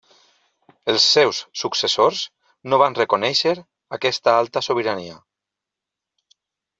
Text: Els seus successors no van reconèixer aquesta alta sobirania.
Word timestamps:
Els 0.93 1.03
seus 1.17 1.41
successors 1.63 2.23
no 2.73 2.79
van 2.83 2.97
reconèixer 3.01 3.53
aquesta 4.01 4.33
alta 4.41 4.65
sobirania. 4.69 5.19